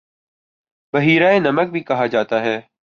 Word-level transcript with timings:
بحیرہ 0.93 1.31
نمک 1.39 1.71
بھی 1.71 1.79
کہا 1.79 2.05
جاتا 2.05 2.41
ہے 2.41 2.59